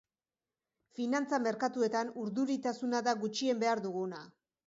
[0.99, 4.27] Finantza merkatuetan urduritasuna da gutxien behar duguna.